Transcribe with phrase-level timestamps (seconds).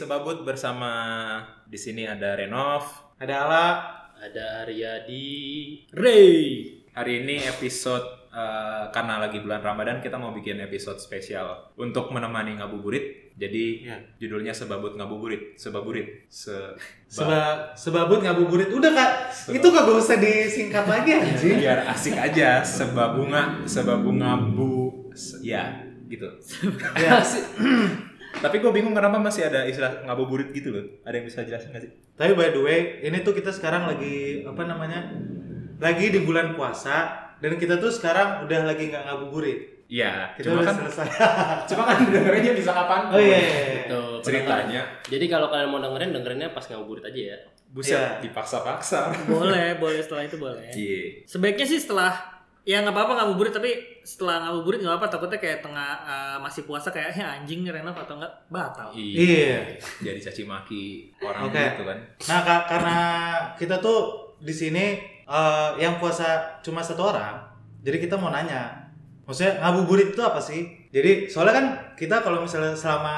[0.00, 0.88] Sebabut bersama
[1.68, 2.88] di sini ada Renov.
[3.20, 3.66] Ada Ala.
[4.16, 5.28] Ada Aryadi.
[5.92, 6.32] Ray.
[6.96, 8.00] Hari ini episode
[8.32, 13.36] eh, karena lagi bulan Ramadan kita mau bikin episode spesial untuk menemani ngabuburit.
[13.36, 14.00] Jadi Ya.
[14.16, 16.24] judulnya Sebabut ngabuburit, sebaburit.
[16.32, 16.48] Se
[17.04, 18.72] Seba, sebabut ngabuburit.
[18.72, 19.12] Udah kak,
[19.52, 21.60] itu kagak usah disingkat lagi anjing.
[21.60, 25.76] biar asik aja sebabunga, sebabunga bu se- ya
[26.08, 26.24] gitu.
[27.04, 27.20] ya.
[28.40, 30.84] Tapi gue bingung kenapa masih ada istilah ngabuburit gitu loh.
[31.02, 31.92] Ada yang bisa jelasin gak sih?
[32.14, 35.12] Tapi by the way, ini tuh kita sekarang lagi apa namanya?
[35.76, 39.60] Lagi di bulan puasa dan kita tuh sekarang udah lagi nggak ngabuburit.
[39.90, 41.06] Iya, Kita cuma udah kan selesai.
[41.74, 43.26] cuma kan dengerinnya bisa kapan oh iya.
[43.34, 43.82] iya, iya.
[43.90, 47.38] Itu ceritanya Jadi kalau kalian mau dengerin, dengerinnya pas ngabuburit aja ya.
[47.70, 48.22] buset Iya.
[48.22, 49.10] dipaksa-paksa.
[49.26, 51.26] boleh boleh setelah itu boleh Iya.
[51.26, 53.70] sebaiknya sih setelah ya nggak apa-apa ngabuburit tapi
[54.02, 58.14] setelah ngabuburit nggak apa takutnya kayak tengah eh, masih puasa kayaknya anjing nih Renov atau
[58.14, 59.80] enggak batal Iya.
[59.98, 60.84] Jadi caci maki
[61.18, 61.56] orang Oke.
[61.56, 61.98] gitu kan.
[62.26, 62.98] Nah ka- karena
[63.54, 63.98] kita tuh
[64.36, 64.84] di sini
[65.24, 67.38] eh, yang puasa cuma satu orang,
[67.80, 68.76] jadi kita mau nanya,
[69.22, 70.66] maksudnya ngabuburit itu apa sih?
[70.90, 73.14] Jadi soalnya kan kita kalau misalnya selama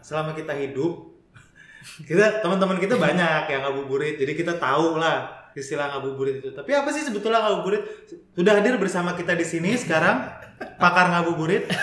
[0.00, 1.14] selama kita hidup,
[2.08, 6.50] kita teman-teman kita banyak yang ngabuburit, jadi kita tahu lah istilah ngabuburit itu.
[6.50, 7.82] Tapi apa sih sebetulnya ngabuburit?
[8.34, 10.26] Sudah hadir bersama kita di sini sekarang
[10.78, 11.70] pakar ngabuburit.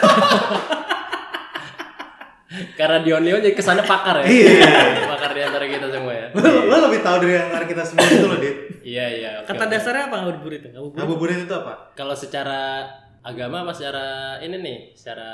[2.75, 4.25] Karena Dion Leon jadi kesannya pakar ya.
[4.27, 5.07] Iya.
[5.15, 6.27] pakar di antara kita semua ya.
[6.35, 8.55] Lo, lo lebih tahu dari antara kita semua itu loh, Dit.
[8.81, 9.31] Iya iya.
[9.39, 9.71] oke, kata oke.
[9.71, 11.73] dasarnya apa ngabuburit ngabuburit Ngabuburit itu apa?
[11.95, 12.83] Kalau secara
[13.21, 15.29] agama apa secara ini nih, secara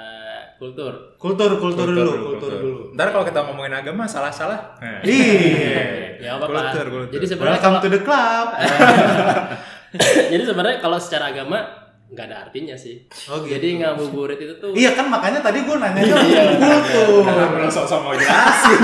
[0.59, 1.15] kultur?
[1.15, 2.81] Kultur, kultur, dulu, kultur dulu.
[2.93, 4.75] Ntar kalau kita ngomongin agama salah-salah.
[4.83, 4.99] Nah.
[5.07, 6.19] Iya.
[6.19, 6.45] Ya apa.
[6.51, 7.13] Kultur, kultur.
[7.15, 8.47] Jadi sebenarnya Welcome kalau to the club.
[10.35, 11.59] jadi sebenarnya kalau secara agama
[12.07, 13.07] nggak ada artinya sih.
[13.31, 13.55] Oh gitu.
[13.55, 16.43] Jadi ngabuburit itu tuh Iya kan makanya tadi gue nanya Iya.
[16.59, 17.23] kultur.
[17.59, 18.79] Lo sok-sok mau jelasin?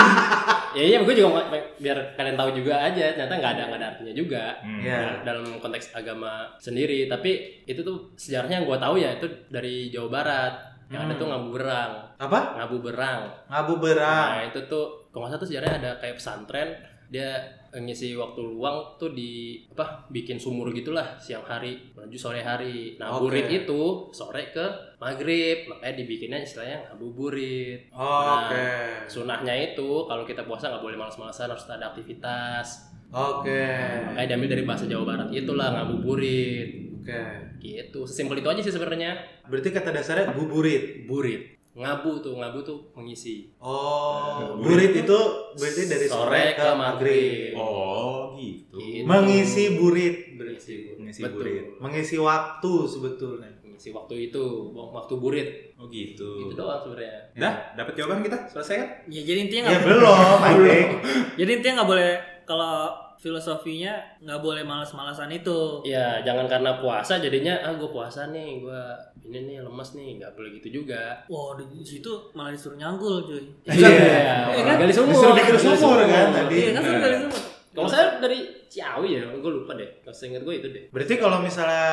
[0.74, 3.88] Ya iya gue juga mau- biar kalian tahu juga aja ternyata nggak ada nggak ada
[3.92, 4.80] artinya juga Hmm.
[4.80, 4.98] Iya.
[4.98, 7.32] Dal- dalam konteks agama sendiri tapi
[7.64, 10.54] itu tuh sejarahnya yang gue tahu ya itu dari Jawa Barat
[10.90, 12.40] yang ada tuh ngabu berang Apa?
[12.56, 14.30] ngabu berang Ngabu berang.
[14.32, 16.70] nah itu tuh kalau nggak salah tuh sejarahnya ada kayak pesantren
[17.14, 17.30] dia
[17.72, 23.14] ngisi waktu luang tuh di apa bikin sumur gitulah siang hari menuju sore hari nah
[23.14, 23.30] Oke.
[23.30, 24.66] burit itu sore ke
[24.98, 28.66] maghrib makanya dibikinnya istilahnya ngabuburit Oh, Nah, Oke.
[29.06, 33.62] sunahnya itu kalau kita puasa nggak boleh malas-malasan harus ada aktivitas Oke.
[34.08, 37.22] makanya diambil dari bahasa Jawa Barat itulah ngabuburit Oke.
[37.60, 41.06] gitu sesimpel itu aja sih sebenarnya Berarti kata dasarnya buburit.
[41.06, 44.94] burit ngabu tuh ngabu tuh mengisi Oh, Burit.
[44.94, 45.20] burit itu
[45.54, 47.52] berarti dari sore, ke maghrib.
[47.54, 48.78] Oh, gitu.
[48.78, 49.04] Gitu.
[49.04, 51.36] Mengisi burit, mengisi Mengisi Betul.
[51.36, 51.66] burit.
[51.80, 53.50] mengisi waktu sebetulnya.
[53.60, 56.46] mengisi waktu itu waktu burit Oh, gitu.
[56.46, 58.38] itu doang sebenarnya Dah, dapat jawaban kita?
[58.48, 58.90] Selesai kan?
[59.10, 60.88] ya jadi intinya Ya nggak belum, anjing.
[61.42, 62.12] jadi intinya nggak boleh
[62.44, 68.60] kalau filosofinya nggak boleh malas-malasan itu ya jangan karena puasa jadinya ah gue puasa nih
[68.60, 68.84] gue
[69.32, 73.48] ini nih lemas nih nggak boleh gitu juga Wah di situ malah disuruh nyangkul cuy.
[73.64, 74.52] Iya.
[74.52, 74.76] Iya, kan?
[74.84, 76.58] gali sumur Disuruh bikin sumur kan tadi.
[76.60, 77.42] Iya kan suruh gali sumur.
[77.74, 81.14] kalau saya dari Ciawi ya gue lupa deh kalau saya ingat gue itu deh Berarti
[81.16, 81.88] kalau misalnya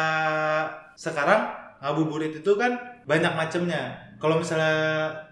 [0.98, 1.40] sekarang
[1.78, 2.74] ngabuburit itu kan
[3.06, 4.09] banyak macamnya.
[4.20, 4.76] Kalau misalnya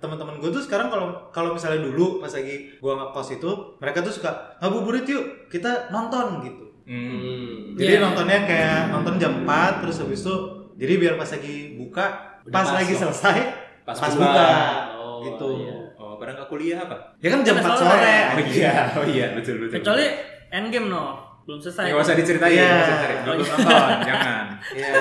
[0.01, 4.11] teman-teman gue tuh sekarang kalau kalau misalnya dulu pas lagi gua ngekos itu mereka tuh
[4.11, 6.65] suka ngabuburit yuk kita nonton gitu.
[6.89, 7.77] Hmm.
[7.77, 8.01] Jadi Iya.
[8.01, 10.35] nontonnya kayak nonton jam 4 terus habis itu
[10.75, 12.07] jadi biar pas lagi buka
[12.43, 13.39] Udah pas pas lagi selesai
[13.85, 14.25] Pas pas buka.
[14.25, 14.49] buka.
[14.97, 15.49] Oh, gitu.
[15.61, 15.77] iya.
[16.01, 16.97] Oh, nggak kuliah apa?
[17.21, 17.93] Ya kan jam 4 Karena sore.
[17.93, 18.17] sore.
[18.33, 19.85] Oh iya, oh iya, betul betul.
[19.85, 20.07] Kecuali
[20.49, 21.89] endgame no belum selesai.
[21.89, 23.25] Ya, nggak usah diceritain, nggak usah diceritain.
[23.25, 24.45] Belum nonton, jangan.
[24.69, 24.93] Iya.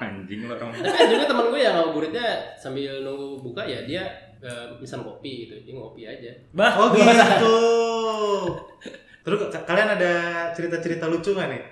[0.00, 0.72] Anjing lo orang.
[0.72, 4.02] tapi juga teman gue yang ngabuburitnya sambil nunggu buka ya dia
[4.40, 7.56] eh, misal kopi gitu dia ngopi aja Bah, Oh gitu.
[9.22, 10.12] Terus ka- kalian ada
[10.50, 11.62] cerita-cerita lucu gak nih?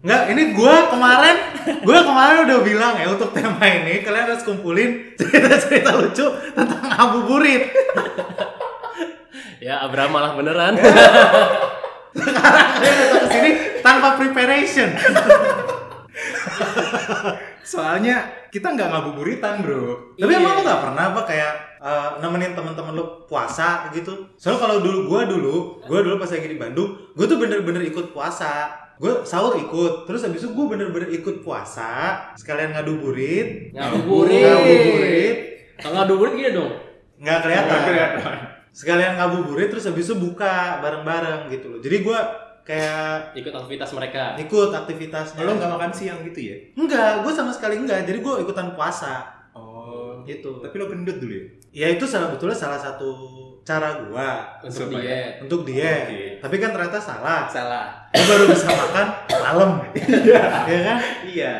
[0.00, 1.36] Enggak, ini gua kemarin
[1.84, 6.24] gua kemarin udah bilang ya untuk tema ini kalian harus kumpulin cerita-cerita lucu
[6.56, 7.68] tentang ngabuburit.
[9.60, 10.72] ya Abraham malah beneran
[12.18, 14.90] Sekarang kalian datang ke sini tanpa preparation.
[17.62, 18.16] Soalnya
[18.50, 20.14] kita nggak ngabuburitan, bro.
[20.18, 20.42] Tapi Iya.
[20.42, 24.26] emang lo gak pernah apa kayak eh, nemenin teman-teman lo puasa gitu?
[24.34, 28.10] Soalnya kalau dulu gua dulu, gua dulu pas lagi di Bandung, gua tuh bener-bener ikut
[28.10, 28.74] puasa.
[29.00, 35.36] Gue sahur ikut, terus habis itu gue bener-bener ikut puasa, sekalian ngadu burit, ngabuburit ngabuburit,
[35.80, 36.68] kalau ngabuburit gini dong
[37.16, 37.64] nggak kelihatan.
[37.64, 38.36] Nggak kelihatan.
[38.70, 41.78] Sekalian ngabuburit terus habis itu buka bareng-bareng gitu loh.
[41.78, 42.18] Jadi gue
[42.62, 45.42] kayak ikut aktivitas mereka ikut aktivitasnya.
[45.42, 46.56] Lo nggak makan siang gitu ya?
[46.74, 48.04] Enggak, gue sama sekali enggak.
[48.04, 50.62] Jadi gue ikutan puasa Oh, gitu.
[50.62, 51.44] tapi lo gendut dulu ya?
[51.70, 53.10] Ya itu salah betulnya salah satu
[53.60, 55.32] cara gua untuk Supaya- diet.
[55.42, 56.06] untuk diet.
[56.06, 56.22] Oke.
[56.40, 57.46] Tapi kan ternyata salah.
[57.46, 57.86] Salah.
[58.10, 59.70] Gua baru bisa makan malam.
[60.66, 60.98] Iya kan?
[61.24, 61.54] Iya.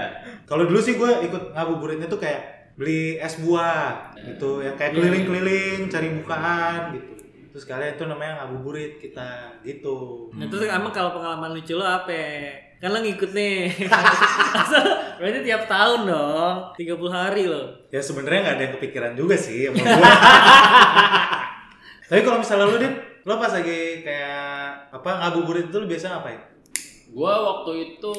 [0.44, 5.92] Kalau dulu sih gua ikut ngabuburitnya tuh kayak beli es buah gitu ya kayak keliling-keliling
[5.92, 7.12] cari bukaan gitu.
[7.52, 10.30] Terus kalian itu namanya ngabuburit kita gitu.
[10.32, 12.16] Nah terus emang kalau pengalaman lucu lo apa?
[12.80, 13.68] Kan lo ngikut nih.
[15.20, 16.56] Berarti tiap tahun dong.
[16.80, 17.68] 30 hari lo.
[17.92, 20.08] Ya sebenarnya nggak ada yang kepikiran juga sih sama gua.
[22.08, 22.96] Tapi kalau misalnya lu Din,
[23.28, 26.40] lo pas lagi kayak apa ngabuburit itu lu biasa ngapain?
[27.12, 28.14] Gua waktu itu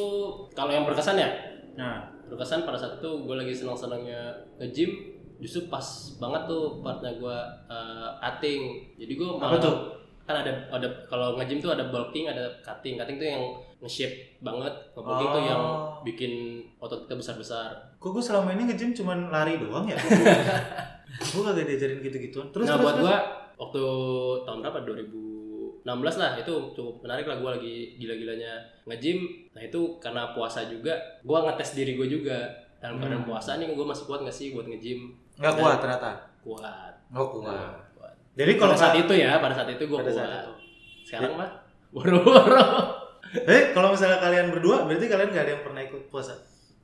[0.54, 4.92] kalau yang berkesan ya, Nah, berkesan pada saat itu gue lagi senang-senangnya nge-gym
[5.38, 5.83] justru pas
[6.16, 7.38] banget tuh partnya gue
[7.68, 8.62] uh, cutting
[8.95, 9.75] jadi gue Apa tuh?
[10.22, 13.44] kan ada ada kalau nge-gym tuh ada bulking ada cutting cutting tuh yang
[13.80, 15.44] nge-shape banget bulking tuh Oh.
[15.44, 15.63] yang
[16.01, 16.31] bikin
[16.78, 19.98] otot kita besar-besar kok gue selama ini nge-gym cuman lari doang ya?
[21.31, 22.48] gue kagak diajarin gitu-gituan.
[22.50, 23.06] Terus nah terus buat terus.
[23.06, 23.18] gue
[23.57, 23.81] waktu
[24.42, 25.31] tahun berapa 2016
[25.83, 28.54] lah itu cukup menarik lah gue lagi gila-gilanya
[28.86, 32.38] nge-gym nah itu karena puasa juga gue ngetes diri gue juga
[32.78, 33.30] dalam keadaan Hmm.
[33.30, 36.12] puasa nih gue masih kuat gak sih buat nge-gym nggak kuat ternyata.
[36.42, 37.50] kuat Nggak kuat.
[37.50, 38.13] Nah, kuat.
[38.33, 40.54] Jadi kalau pada saat nggak- itu ya pada saat itu gue kuat saat itu.
[41.04, 41.50] sekarang mah
[41.92, 42.66] boro-boro
[43.31, 46.36] Eh, kalau misalnya kalian berdua, berarti kalian nggak ada yang pernah ikut puasa?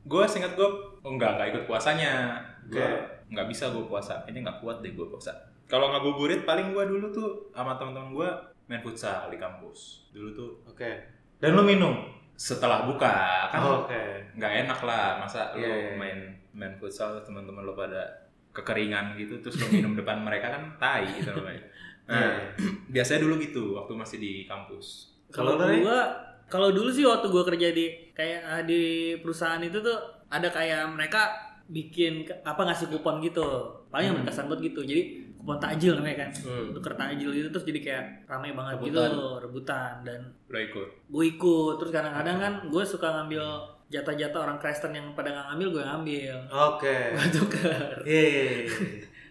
[0.05, 2.39] Gue singkat gue oh, enggak enggak ikut puasanya.
[2.65, 3.03] Gue Oke.
[3.27, 4.23] nggak bisa gue puasa.
[4.23, 5.35] Ini nggak kuat deh gue puasa.
[5.65, 8.29] Kalau ngabuburit paling gue dulu tuh sama teman-teman gue
[8.67, 10.07] main futsal di kampus.
[10.11, 10.91] Dulu tuh Oke.
[11.37, 11.95] Dan lu minum?
[12.37, 13.97] setelah buka kan Oke.
[14.37, 15.91] nggak enak lah masa Iya, lo iya.
[15.97, 16.19] main
[16.53, 21.33] main futsal teman-teman lo pada kekeringan gitu terus lo minum depan mereka kan tai gitu
[21.33, 21.65] namanya.
[22.05, 22.29] Nah, Iya.
[22.93, 25.17] biasanya dulu gitu waktu masih di kampus.
[25.33, 26.13] Kalau lu, gua
[26.45, 28.81] kalau dulu sih waktu gua kerja di kayak eh, di
[29.17, 29.97] perusahaan itu tuh
[30.29, 31.33] ada kayak mereka
[31.67, 33.43] bikin apa ngasih kupon gitu.
[33.89, 34.85] Paling yang berkesan buat gitu.
[34.85, 36.29] Jadi kupon takjil namanya kan.
[36.41, 36.73] Hmm.
[36.73, 38.89] Tuker takjil itu terus jadi kayak ramai banget Rebutan.
[38.89, 40.87] gitu rebutan dan Lo ikut.
[41.07, 43.43] gue ikut terus kadang-kadang kan gue suka ngambil
[43.87, 46.97] jatah-jatah orang Kristen yang pada nggak ngambil gue ngambil Oke.
[47.15, 48.21] gue tuker Iya.
[48.23, 48.65] iya, iya.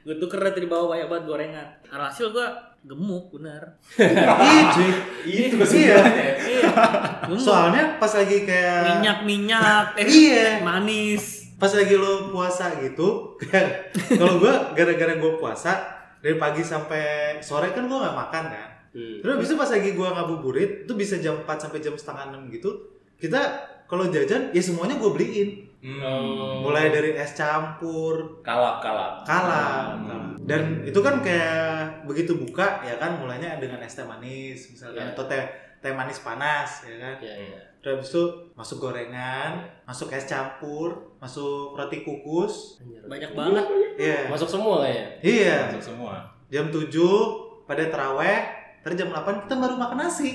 [0.03, 2.49] gue tuker di bawah banyak banget gorengan alhasil gue
[2.83, 3.75] gemuk bener.
[3.91, 5.99] Itu Iya.
[6.39, 6.71] iya
[7.27, 10.63] gemuk Soalnya pas lagi kayak minyak minyak eh, Iya.
[10.63, 13.33] manis pas lagi lo puasa gitu
[14.21, 15.96] kalau gua gara-gara gua puasa
[16.27, 17.05] dari pagi sampai
[17.39, 19.21] sore kan gua nggak makan kan Hmm.
[19.21, 22.71] terus itu pas lagi gua ngabuburit itu bisa jam 4 sampai jam setengah 6 gitu
[23.15, 23.39] kita
[23.85, 26.01] kalau jajan ya semuanya gua beliin Hmm.
[26.01, 26.65] Oh.
[26.65, 29.23] mulai dari es campur kalap kalap.
[29.23, 30.41] kalah Hmm.
[30.43, 35.13] dan itu kan kayak begitu buka ya kan mulainya dengan es teh manis misalkan Iya.
[35.13, 35.45] atau teh
[35.79, 37.61] teh manis panas ya kan Iya, iya.
[37.87, 43.63] Terus habis itu masuk gorengan masuk es campur masuk roti kukus banyak banget
[43.95, 46.19] iya masuk semua kayaknya iya Masuk semua.
[46.47, 46.91] jam 7
[47.63, 48.43] pada teraweh
[48.83, 50.35] terus jam 8 kita baru makan nasi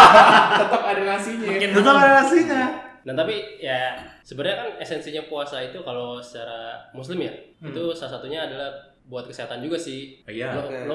[0.58, 1.46] Tetap ada nasinya.
[1.48, 2.62] makin tetap ada nasinya
[3.00, 7.70] Dan tapi ya sebenarnya kan esensinya puasa itu kalau secara muslim ya Hmm.
[7.70, 8.70] itu salah satunya adalah
[9.06, 10.22] buat kesehatan juga sih.
[10.22, 10.54] Iya.
[10.54, 10.94] Lo,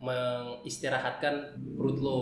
[0.00, 1.34] mengistirahatkan
[1.76, 2.20] perut lo.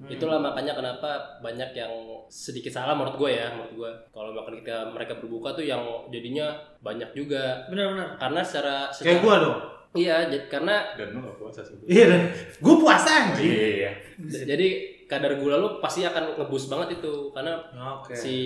[0.00, 0.08] Hmm.
[0.08, 1.92] Itulah makanya kenapa banyak yang
[2.30, 3.90] sedikit salah menurut gue ya, menurut gue.
[4.08, 6.46] Kalau makan ketika mereka berbuka tuh yang jadinya
[6.78, 7.66] banyak juga.
[7.66, 9.58] bener-bener Karena secara, kayak secara gua dong
[9.90, 11.74] Iya, jadi, karena Dan lo gak puasa sih.
[11.84, 12.22] iya dan
[12.58, 13.90] gua puasa anjing Iya.
[14.16, 14.68] d- jadi
[15.04, 17.58] kadar gula lo pasti akan ngebus banget itu karena
[17.98, 18.36] oke si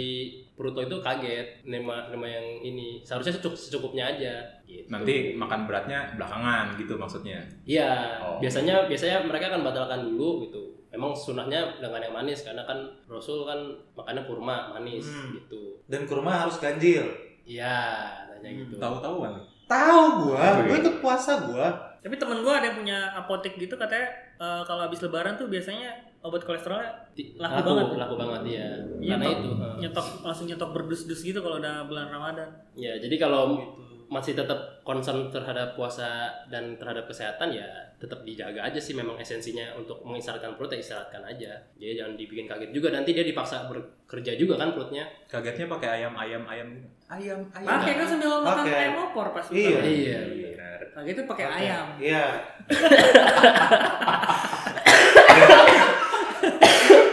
[0.50, 4.88] perut lo itu kaget nema nema yang ini seharusnya secukup, secukupnya aja gitu.
[4.88, 7.44] Nanti makan beratnya belakangan gitu maksudnya.
[7.62, 8.40] iya Oh.
[8.40, 10.63] biasanya biasanya mereka akan batalkan dulu gitu
[10.94, 13.58] emang sunahnya dengan yang manis karena kan rasul kan
[13.92, 15.34] makannya kurma manis Hmm.
[15.34, 15.82] gitu.
[15.84, 17.02] Dan kurma harus ganjil.
[17.42, 18.74] Iya tanya Hmm, gitu.
[18.76, 19.34] Tahu-tahuan.
[19.64, 20.64] tahu gua Oke.
[20.66, 21.66] gua ikut puasa gua.
[21.98, 24.04] Tapi temen gue ada yang punya apotek gitu katanya
[24.36, 25.88] eh, kalau habis lebaran tuh biasanya
[26.20, 27.96] obat kolesterolnya Ti- Laku laku banget.
[27.96, 28.66] laku banget ya
[28.98, 29.48] Iya, karena itu
[29.78, 32.44] nyetok langsung nyetok berdus-dus gitu kalau udah bulan ramadan.
[32.74, 36.06] Ya jadi kalau gitu masih tetap concern terhadap puasa
[36.46, 37.64] dan terhadap kesehatan ya
[37.96, 42.44] tetap dijaga aja sih memang esensinya untuk mengistirahatkan perut ya istirahatkan aja jadi jangan dibikin
[42.44, 46.86] kaget juga nanti dia dipaksa bekerja juga kan perutnya Kagetnya pakai ayam ayam ayam gitu.
[47.06, 47.68] Ayam ayam.
[47.70, 48.78] pakai kan sambil makan Pakai.
[48.78, 49.78] ayam opor pas Iya.
[49.80, 50.80] iya Benar.
[50.92, 51.56] Pakai itu pakai Oke.
[51.58, 52.24] ayam iya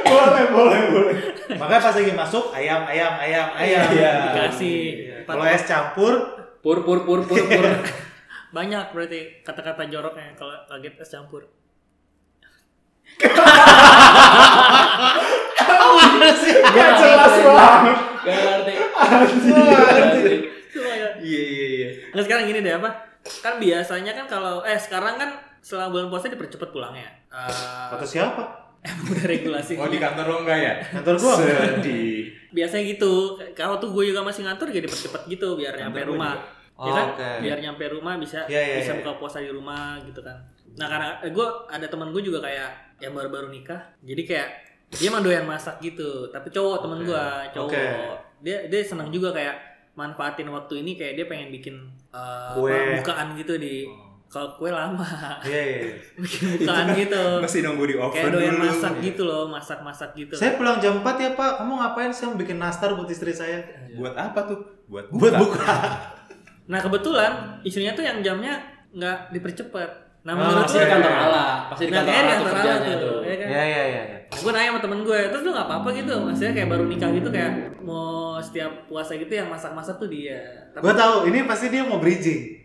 [0.04, 1.16] boleh boleh boleh
[1.52, 4.12] makanya pas lagi masuk ayam ayam ayam ayam Iya.
[4.28, 5.18] dikasih Iya.
[5.24, 6.14] kalau es campur
[6.62, 7.66] pur pur pur pur pur
[8.56, 11.44] banyak berarti kata-kata joroknya kalau kaget es campur
[16.72, 18.86] Gak jelas banget gak ngerti ya.
[21.22, 21.90] Iya iya iya.
[22.16, 22.90] Nah sekarang gini deh apa
[23.44, 25.30] kan biasanya kan kalau eh sekarang kan
[25.62, 27.10] setelah bulan puasa dipercepat pulangnya.
[27.30, 28.71] Eh, Kata siapa?
[28.82, 29.74] Emang udah regulasi.
[29.78, 30.74] Oh di kantor lo enggak ya?
[30.92, 31.34] Kantor gua.
[31.38, 32.18] Sedih.
[32.52, 33.14] Biasanya gitu.
[33.54, 36.34] Kalau tuh gue juga masih ngantor jadi dipercepat gitu biar Kantor nyampe rumah.
[36.36, 36.60] juga.
[36.82, 37.08] ya kan?
[37.08, 37.30] Oh, oke.
[37.40, 39.00] Biar nyampe rumah bisa Iya, iya, bisa iya.
[39.00, 40.38] buka puasa di rumah gitu kan.
[40.74, 42.70] Nah karena eh, gue ada teman gue juga kayak
[43.00, 43.82] yang baru-baru nikah.
[44.02, 44.50] Jadi kayak
[44.92, 46.28] dia emang doyan masak gitu.
[46.28, 47.08] Tapi cowok temen Oke.
[47.08, 47.24] gue
[47.54, 47.70] cowok.
[47.70, 47.86] Oke.
[48.42, 49.56] Dia dia senang juga kayak
[49.94, 51.76] manfaatin waktu ini kayak dia pengen bikin
[52.12, 52.56] apa,
[52.98, 54.11] bukaan gitu di Oh.
[54.32, 55.04] Kalau kue lama
[55.44, 55.78] Iya, iya.
[55.84, 55.94] iya.
[56.24, 57.24] bikin bukaan gitu.
[57.38, 58.64] Masih nunggu di oven kayak doyan dulu.
[58.66, 60.34] masak gitu loh, masak-masak gitu.
[60.34, 61.52] Saya pulang jam 4 ya, Pak.
[61.60, 63.60] Kamu ngapain sih bikin nastar buat istri saya?
[63.94, 64.60] Buat apa tuh?
[64.88, 65.20] Buat buka.
[65.20, 65.76] Buat buka.
[66.62, 68.56] Nah kebetulan istrinya tuh yang jamnya
[68.90, 69.90] nggak dipercepat.
[70.22, 72.48] Nah Oh, menurut Pasti lu di kantor Allah, pasti di Nah, kantor di tuh kantor
[72.48, 72.96] kerjanya tuh.
[72.96, 73.48] tuh, ya kan?
[73.50, 74.02] Iya, iya, iya.
[74.08, 74.18] iya.
[74.32, 77.28] Gue nanya sama temen gue, terus lu nggak apa-apa gitu, maksudnya kayak baru nikah gitu
[77.28, 78.08] kayak mau
[78.40, 80.40] setiap puasa gitu yang masak-masak tuh dia.
[80.72, 82.61] Tapi Gue tahu, ini pasti dia mau bridging.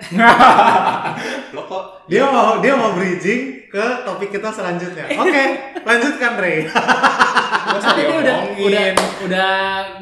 [1.54, 5.06] Lo kok Dia mau dia mau bridging ke topik kita selanjutnya.
[5.22, 5.44] Oke,
[5.78, 6.66] lanjutkan Ray.
[7.70, 8.86] masa Tadi dia udah udah
[9.22, 9.50] udah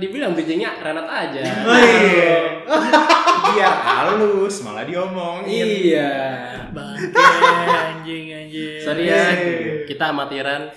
[0.00, 1.44] dibilang bridgingnya Renat aja.
[1.68, 2.64] Oh iya.
[3.48, 5.64] biar halus malah diomongin.
[5.68, 6.12] Iya.
[6.72, 7.28] bangke
[7.68, 8.80] anjing anjing.
[8.80, 9.84] Sorry ya, Iya.
[9.84, 10.72] kita amatiran.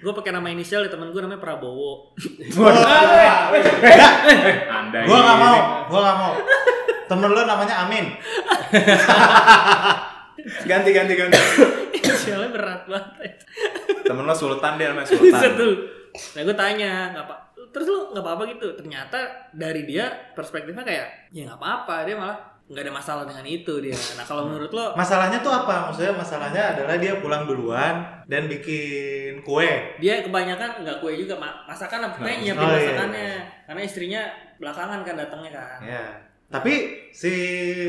[0.00, 2.16] Gue pakai nama inisial di temen gue namanya Prabowo.
[4.66, 5.44] Anda Gua nggak ini.
[5.44, 6.32] mau, gua nggak mau.
[7.10, 8.06] Temen lo namanya Amin.
[10.62, 11.36] Ganti ganti ganti.
[11.92, 13.34] Inisialnya berat banget.
[14.02, 15.52] Temen lo Sultan dia namanya Bisa Sultan.
[15.54, 15.74] tuh.
[16.32, 17.36] Nah gue tanya, nggak apa?
[17.70, 18.66] Terus lu nggak apa-apa gitu?
[18.74, 19.18] Ternyata
[19.52, 22.02] dari dia perspektifnya kayak ya nggak apa-apa.
[22.02, 23.98] Dia malah nggak ada masalah dengan itu dia.
[24.16, 25.90] Nah kalau menurut lo Masalahnya tuh apa?
[25.90, 29.68] Maksudnya masalahnya adalah dia pulang duluan dan bikin kue.
[29.98, 32.78] dia kebanyakan nggak kue juga ma- masakan apa Nah, nyiapin oh, iya.
[32.80, 33.30] masakannya
[33.66, 34.22] karena istrinya
[34.56, 36.04] belakangan kan datangnya kan Ya.
[36.50, 36.72] Tapi
[37.10, 37.32] si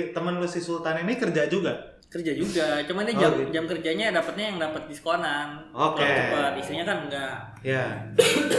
[0.10, 1.74] temen lu si Sultan ini kerja juga.
[2.08, 3.52] kerja juga cuman dia Oh, jam gitu.
[3.52, 6.04] jam kerjanya dapatnya yang dapat diskonan Oke.
[6.04, 7.88] Kalau cepet istrinya kan enggak Ya.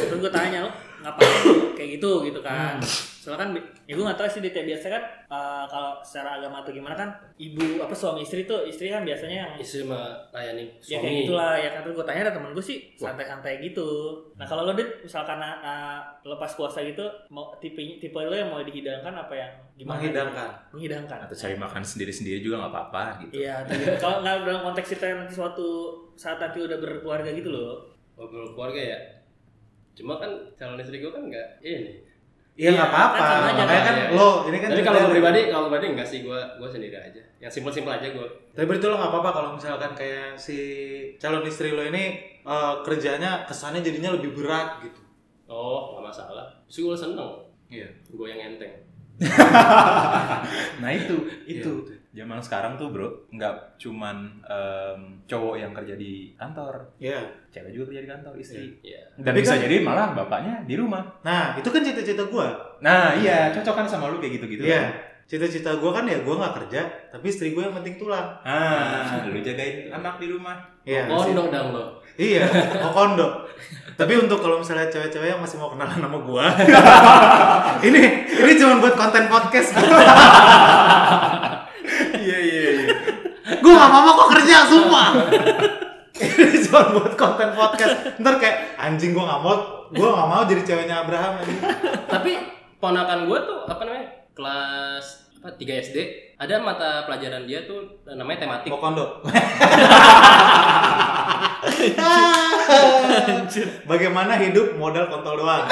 [0.09, 1.43] terus gue tanya lo ngapain
[1.75, 2.85] kayak gitu gitu kan Hmm.
[3.23, 3.51] soalnya kan
[3.85, 7.07] ya gue nggak tahu sih detail biasa kan eh, kalau secara agama atau gimana kan
[7.37, 11.23] ibu apa suami istri tuh istri kan biasanya yang Istri mah layani ya kayak suami.
[11.23, 13.87] gitulah ya kan terus gue tanya ada temen gue sih santai-santai gitu
[14.35, 18.59] nah kalau lo dit misalkan uh, lepas puasa gitu mau tipe tipe lo yang mau
[18.61, 20.51] dihidangkan apa yang gimana Menghidangkan.
[20.71, 23.33] menghidangkan Atau cari makan sendiri-sendiri juga nggak apa-apa gitu.
[23.37, 25.69] iya tapi kalau nggak dalam konteks kita nanti suatu
[26.13, 28.99] saat nanti udah berkeluarga gitu loh Ngobrol keluarga ya.
[29.93, 32.01] Cuma kan calon istri gue kan enggak ini.
[32.53, 33.17] Iya nggak apa-apa.
[33.17, 33.81] kan Makanya kan?
[33.81, 34.69] kan lo ini kan.
[34.77, 37.23] Tapi kalau pribadi, kalau pribadi enggak sih, gue gue sendiri aja.
[37.41, 38.27] Yang simpel-simpel aja gue.
[38.53, 40.59] Tapi berarti lo nggak apa-apa kalau misalkan kayak si
[41.17, 45.01] calon istri lo ini eh, kerjanya kesannya jadinya lebih berat gitu.
[45.49, 46.47] Oh, nggak masalah.
[46.69, 47.31] Terus gue seneng.
[47.73, 47.89] Iya.
[48.13, 48.73] Gue yang enteng.
[50.83, 51.15] Nah itu
[51.47, 52.02] itu Iya, betul.
[52.13, 57.25] Zaman sekarang tuh bro nggak cuman em, cowok yang kerja di kantor, Iya.
[57.49, 58.69] cewek juga kerja di kantor istri.
[58.81, 59.01] Iya.
[59.17, 61.01] Dan Tapi bisa kan- jadi malah bapaknya di rumah.
[61.21, 62.53] Nah itu kan cita-cita gua.
[62.79, 64.63] Nah iya cocok kan sama lu kayak gitu-gitu.
[64.63, 64.93] Iya.
[65.25, 68.37] Cita-cita gua kan ya gua nggak kerja, tapi istri gua yang penting tulang.
[68.45, 70.61] Ah, lu jagain anak di rumah.
[70.85, 71.09] Iya.
[71.09, 71.97] Kondok dong lo.
[72.13, 72.45] Iya,
[72.77, 73.49] mau kondo.
[73.97, 76.45] Tapi untuk kalau misalnya cewek-cewek yang masih mau kenalan sama gua,
[77.89, 79.73] ini ini cuma buat konten podcast.
[83.63, 85.09] Gua gak mau kok kerja, sumpah.
[86.13, 88.19] ini cuma buat konten podcast.
[88.19, 89.55] Ntar kayak anjing gua gak mau,
[89.89, 91.39] gua gak mau jadi ceweknya Abraham.
[91.39, 91.59] anjing.
[92.05, 92.33] Tapi
[92.77, 94.07] ponakan gue tuh apa namanya?
[94.33, 95.07] Kelas
[95.39, 95.97] apa 3 SD
[96.37, 98.71] ada mata pelajaran dia tuh namanya tematik.
[98.71, 99.23] Mau kondo.
[103.85, 105.67] Bagaimana hidup modal kontol doang?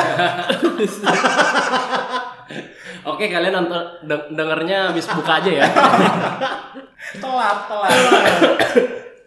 [3.06, 5.64] Oke, kalian nonton deng- dengernya habis buka aja ya.
[7.16, 7.90] Telat telat.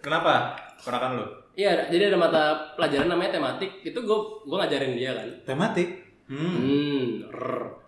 [0.03, 0.53] Kenapa?
[0.83, 1.25] Ponakan lu?
[1.53, 2.43] Iya, jadi ada mata
[2.77, 3.81] pelajaran namanya tematik.
[3.81, 5.29] Itu gue gue ngajarin dia kan.
[5.45, 5.89] Tematik.
[6.29, 6.57] Hmm.
[6.57, 7.81] Hmm, rrr.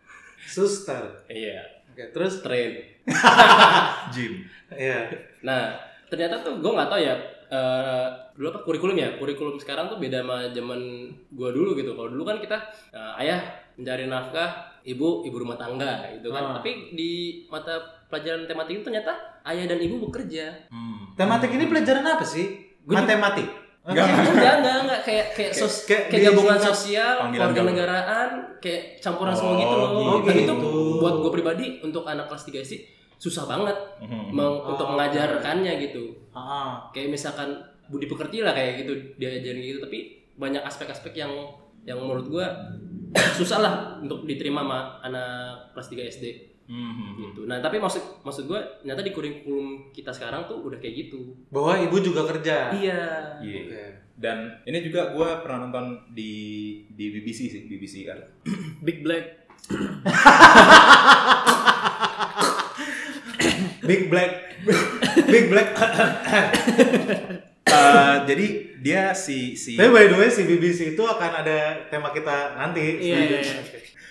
[0.45, 1.25] Suster.
[1.25, 1.65] iya.
[1.89, 2.75] Oke, terus Train.
[4.13, 4.43] Gym.
[4.69, 5.09] Iya.
[5.41, 5.73] Nah,
[6.11, 7.15] ternyata tuh gue nggak tahu ya.
[7.45, 9.09] eh, dulu apa kurikulum ya?
[9.21, 10.81] Kurikulum sekarang tuh beda sama zaman
[11.29, 11.93] gue dulu gitu.
[11.93, 12.57] Kalau dulu kan kita
[12.91, 13.39] eh, ayah
[13.77, 14.49] mencari nafkah,
[14.83, 16.51] ibu ibu rumah tangga gitu kan.
[16.51, 16.53] Ah.
[16.59, 20.67] Tapi di mata pelajaran tematik itu ternyata ayah dan ibu bekerja.
[20.67, 21.13] Hmm.
[21.13, 22.45] Tematik ini pelajaran apa sih?
[22.81, 23.47] Gua Matematik.
[23.85, 24.01] Enggak.
[24.07, 27.69] enggak, enggak, enggak kayak kayak sos, Kayak- kayak, gabungan sosial, panggilan keluarga gabungan.
[27.71, 29.89] negaraan, kayak campuran Oh, semua gitu loh.
[29.91, 30.13] gitu.
[30.25, 30.69] Dan itu Gitu.
[30.97, 32.73] buat gue pribadi untuk anak kelas 3 SD
[33.15, 34.27] susah banget Hmm.
[34.29, 34.91] mau untuk Oh.
[34.91, 36.03] mengajarkannya gitu.
[36.31, 37.53] Ah, Kayak misalkan
[37.85, 39.97] budi pekerti lah kayak gitu diajarin gitu, tapi
[40.35, 41.31] banyak aspek-aspek yang
[41.83, 42.45] yang menurut gue
[43.37, 45.29] susah lah untuk diterima sama anak
[45.71, 46.25] kelas 3 SD.
[46.65, 47.13] Hmm.
[47.21, 47.45] gitu.
[47.45, 51.37] Nah tapi maksud maksud gue ternyata di kurikulum kita sekarang tuh udah kayak gitu.
[51.53, 52.73] Bahwa ibu juga kerja.
[52.73, 53.37] Iya.
[53.41, 53.61] Iya.
[53.61, 53.85] Oke.
[54.15, 56.33] Dan ini juga gue pernah nonton di
[56.89, 58.25] di BBC sih, BBC ada.
[58.85, 59.25] Big Black.
[63.85, 64.31] Big Black.
[65.29, 65.69] Big Black.
[67.65, 68.45] Eh, jadi
[68.79, 73.09] dia si si Tapi by the way si BBC itu akan ada tema kita nanti.
[73.09, 73.41] Iya.
[73.41, 73.49] Terus,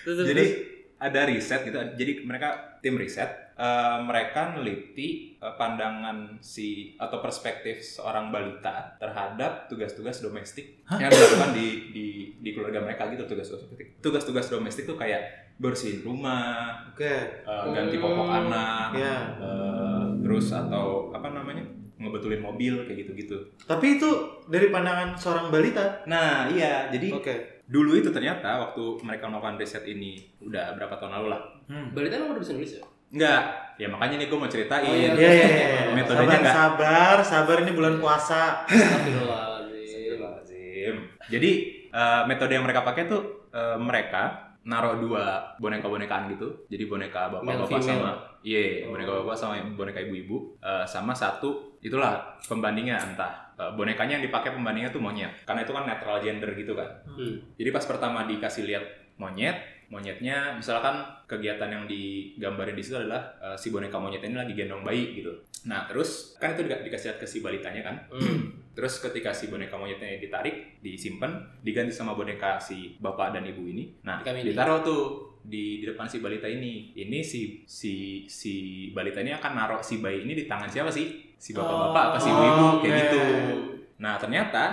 [0.03, 0.74] terus, jadi terus.
[0.97, 1.75] Ada riset gitu.
[1.75, 9.67] Jadi mereka tim riset eh, mereka neliti eh, pandangan si atau perspektif seorang balita terhadap
[9.67, 12.05] tugas-tugas domestik yang dilakukan di di
[12.39, 13.87] di keluarga mereka gitu tugas-tugas domestik.
[13.99, 15.23] Tugas-tugas domestik tuh kayak
[15.55, 17.07] bersihin rumah, Oke.
[17.41, 19.17] eh, ganti popok Hmm, anak, Iya.
[19.39, 21.63] eh, terus atau apa namanya
[21.95, 23.39] ngebetulin mobil kayak gitu-gitu.
[23.63, 24.09] Tapi itu
[24.47, 26.03] dari pandangan seorang balita.
[26.05, 27.54] Nah iya jadi Oke.
[27.65, 31.41] Dulu itu ternyata waktu mereka melakukan riset ini udah berapa tahun lalu lah.
[31.65, 31.89] Hmm.
[31.97, 32.83] Balita emang udah bisa nulis ya?
[33.05, 33.41] Enggak,
[33.77, 34.85] ya makanya nih gue mau ceritain.
[34.85, 35.09] Oh, iya.
[35.13, 35.81] Iya iya iya.
[35.93, 38.65] Metodenya sabar, sabar, sabar ini bulan puasa.
[38.65, 40.95] Astagfirullahaladzim.
[41.29, 41.51] Jadi
[41.89, 46.65] eh, metode yang mereka pakai tuh eh, mereka naruh dua boneka-bonekaan gitu.
[46.67, 48.93] Jadi boneka bapak-bapak sama iya, Oh.
[48.93, 54.53] boneka bapak sama boneka ibu-ibu Eh, sama satu itulah pembandingnya entah eh, bonekanya yang dipakai
[54.53, 55.31] pembandingnya tuh monyet.
[55.43, 56.89] Karena itu kan netral gender gitu kan.
[57.07, 57.35] Hmm.
[57.55, 58.85] Jadi pas pertama dikasih lihat
[59.15, 64.53] monyet, monyetnya misalkan kegiatan yang digambarin di situ adalah eh, si boneka monyet ini lagi
[64.53, 65.31] gendong bayi gitu.
[65.65, 67.97] Nah terus kan itu di- dikasih lihat ke si balitanya kan.
[68.11, 68.41] Hmm.
[68.75, 71.31] Terus ketika si boneka monyetnya ditarik, disimpan,
[71.63, 73.87] diganti sama boneka si bapak dan ibu ini.
[74.03, 75.01] Nah ditaruh tuh
[75.45, 76.91] di, di depan si balita ini.
[76.91, 77.93] Ini si si
[78.25, 78.53] si
[78.91, 81.33] balita ini akan naruh si bayi ini di tangan siapa sih?
[81.35, 82.99] Si bapak-bapak apa si Oh, ibu-ibu kayak oke.
[82.99, 83.21] gitu.
[83.97, 84.63] Nah ternyata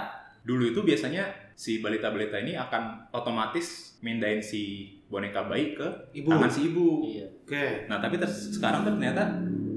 [0.43, 6.27] dulu itu biasanya si balita-balita ini akan otomatis mindahin si boneka bayi ke Ibu.
[6.27, 7.05] tangan si ibu.
[7.05, 7.27] Iya.
[7.45, 7.65] Oke.
[7.87, 9.23] Nah tapi ter- sekarang tuh ternyata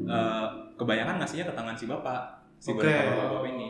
[0.05, 2.21] eh, kebanyakan ngasihnya ke tangan si bapak,
[2.57, 2.81] si Oke.
[2.81, 3.67] boneka bapak ini.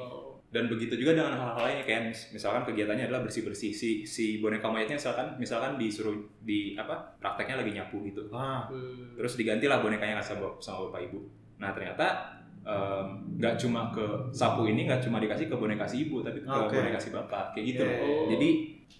[0.55, 4.71] Dan begitu juga dengan hal-hal lainnya kayak mis- misalkan kegiatannya adalah bersih-bersih si si boneka
[4.71, 6.15] monyetnya misalkan misalkan disuruh
[6.47, 8.31] di apa prakteknya lagi nyapu gitu.
[8.31, 8.71] Ah.
[8.71, 9.19] Hmm.
[9.19, 11.19] Terus digantilah bonekanya nggak sama, sama bapak ibu.
[11.59, 12.31] Nah ternyata
[13.35, 14.01] nggak cuma ke
[14.33, 16.79] sapu ini nggak cuma dikasih ke boneka si ibu tapi ke Oke.
[16.79, 17.83] boneka si bapak kayak gitu.
[17.83, 17.99] Oke.
[17.99, 18.25] loh.
[18.31, 18.49] Jadi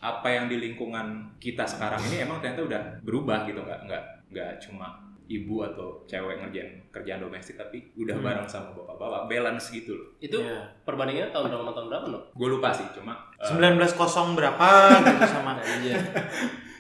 [0.02, 4.52] apa yang di lingkungan kita sekarang ini emang ternyata udah berubah gitu nggak nggak nggak
[4.60, 8.26] cuma ibu atau cewek ngerjain kerjaan domestik tapi udah Hmm.
[8.26, 10.08] bareng sama bapak-bapak balance gitu loh.
[10.18, 10.62] Itu Iya.
[10.82, 12.20] perbandingannya tahun berapa tahun berapa no?
[12.32, 13.98] Gue lupa sih cuma eh, 19.0
[14.34, 14.68] berapa
[15.00, 15.52] gitu sama.
[15.82, 15.96] Iya.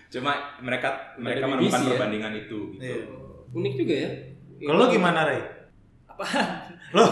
[0.08, 1.91] cuma mereka mereka menemukan BBC ya?
[1.91, 2.81] perbandingan itu gitu.
[2.81, 2.97] Iya.
[3.51, 4.10] Unik juga ya.
[4.58, 5.41] Kalau lo gimana, Ray?
[6.08, 6.25] Apa?
[6.91, 7.03] Lo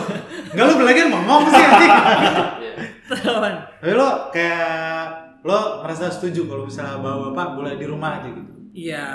[0.50, 1.91] enggak lo belajar ngomong sih anjing.
[2.63, 2.74] Iya.
[3.13, 3.56] Apaan?
[3.78, 5.04] Tapi lo kayak
[5.43, 8.52] lo merasa setuju kalau misalnya bawa bapak boleh di rumah aja gitu.
[8.72, 9.06] Iya,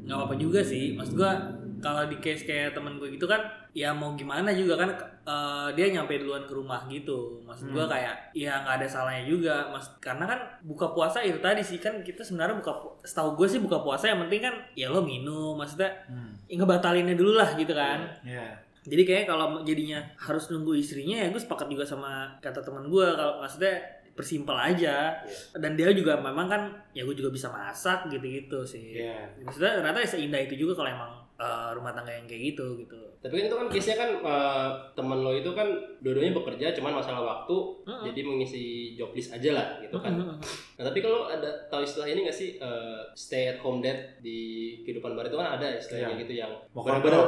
[0.00, 0.94] nggak apa-apa juga sih.
[0.94, 1.32] Maksud gua
[1.80, 3.40] kalau di case kayak temen gue gitu kan,
[3.72, 4.90] ya mau gimana juga kan
[5.22, 7.40] eh, dia nyampe duluan ke rumah gitu.
[7.42, 7.92] Maksud gua Hmm.
[7.92, 9.88] kayak ya nggak ada salahnya juga, mas.
[9.96, 13.80] Karena kan buka puasa itu tadi sih kan kita sebenarnya buka, setahu gue sih buka
[13.80, 16.36] puasa yang penting kan ya lo minum, maksudnya Hmm.
[16.44, 18.04] ya ngebatalinnya dulu lah gitu kan.
[18.20, 18.60] Iya.
[18.80, 23.06] Jadi kayak kalau jadinya harus nunggu istrinya ya gue sepakat juga sama kata teman gue
[23.12, 23.76] kalau maksudnya
[24.12, 25.16] bersimpel aja
[25.54, 29.00] dan dia juga memang kan ya gue juga bisa masak gitu-gitu sih.
[29.00, 29.30] Iya.
[29.40, 33.00] Maksudnya ternyata seindah itu juga kalau emang eh, rumah tangga yang kayak gitu gitu.
[33.20, 35.68] Tapi kan itu kan case-nya kan eh, temen lo itu kan
[36.00, 38.02] dua-duanya bekerja cuman masalah waktu Heeh.
[38.12, 40.12] jadi mengisi job list aja lah gitu kan.
[40.16, 40.36] Nah,
[40.82, 44.38] tapi kalau ada tahu istilah ini nggak sih eh, stay at home dad di
[44.84, 46.20] kehidupan baru itu kan ada istilahnya Iya.
[46.24, 46.84] gitu yang Mau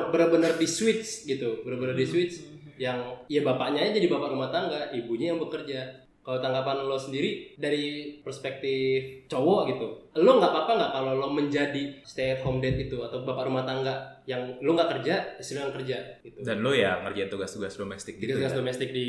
[0.08, 2.34] benar-benar di switch gitu, benar-benar di switch
[2.80, 6.01] yang ya bapaknya aja jadi bapak rumah tangga, ibunya yang bekerja.
[6.22, 9.86] Kalau tanggapan lo sendiri dari perspektif cowok gitu,
[10.22, 13.66] lo nggak apa-apa nggak kalau lo menjadi stay at home dad itu atau bapak rumah
[13.66, 16.46] tangga yang lo nggak kerja, istri yang kerja gitu.
[16.46, 18.38] Dan lo ya ngerjain tugas-tugas domestik gitu.
[18.38, 18.58] tugas ya.
[18.62, 19.08] domestik di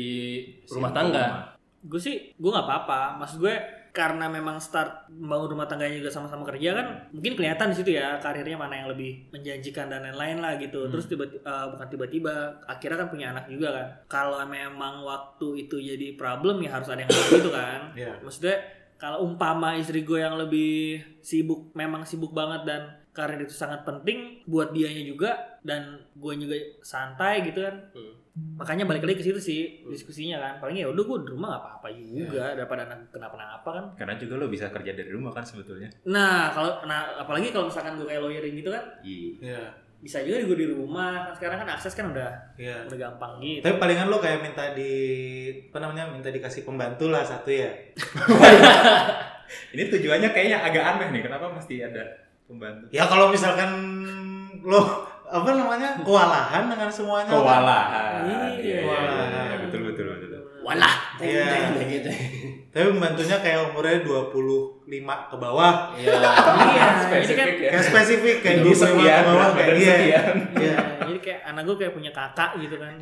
[0.66, 1.54] rumah tangga.
[1.86, 3.22] Gue sih gue nggak apa-apa.
[3.22, 3.54] Maksud gue
[3.94, 8.18] karena memang start membangun rumah tangganya juga sama-sama kerja kan mungkin kelihatan di situ ya
[8.18, 10.84] karirnya mana yang lebih menjanjikan dan lain-lain lah gitu.
[10.84, 10.90] Hmm.
[10.90, 13.86] Terus tiba eh, bukan tiba-tiba akhirnya kan punya anak juga kan.
[14.10, 17.80] Kalau memang waktu itu jadi problem ya harus ada yang gitu kan.
[17.94, 18.18] Iya.
[18.26, 18.58] Maksudnya
[18.98, 22.82] kalau umpama istri gue yang lebih sibuk memang sibuk banget dan
[23.14, 28.23] karir itu sangat penting buat dianya juga dan gue juga santai gitu kan Hmm.
[28.34, 31.62] Makanya balik lagi ke situ sih diskusinya kan paling ya udah gue di rumah gak
[31.62, 35.86] apa-apa juga daripada anak kenapa-napa kan Karena juga lo bisa kerja dari rumah kan sebetulnya.
[36.04, 39.30] nah kalau nah apalagi kalau misalkan gue kayak lawyering gitu kan Iya.
[39.40, 39.62] Iya.
[39.96, 42.84] bisa juga gue di rumah kan sekarang kan akses kan udah Iya.
[42.84, 44.92] udah gampang gitu Tapi palingan lo kayak minta di
[45.64, 47.70] apa namanya minta dikasih pembantu lah satu ya.
[49.72, 51.22] Ini tujuannya kayaknya agak aneh nih.
[51.22, 52.02] Kenapa mesti ada
[52.44, 52.88] pembantu?
[52.90, 53.70] Ya kalau misalkan
[54.60, 57.34] lo apa namanya kewalahan dengan semuanya kan?
[57.34, 58.20] Kewalahan.
[58.22, 59.46] Iya, Iya, kewalahan.
[59.50, 60.40] iya, betul betul betul.
[60.62, 60.94] Walah.
[61.18, 61.44] Iya.
[61.74, 62.08] Kayak gitu.
[62.70, 66.14] tapi membantunya kayak umurnya 25 ke bawah Iya.
[66.14, 66.86] Iya,
[67.20, 67.68] jadi kan Spesifik ya.
[67.68, 70.20] kayak spesifik kayak Dulu 25 ke sekian, bawah berat kayak badan iya iya
[70.54, 72.92] Iya, jadi kayak anak gue kayak punya kakak gitu kan.